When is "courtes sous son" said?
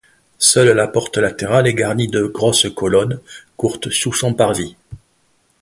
3.55-4.33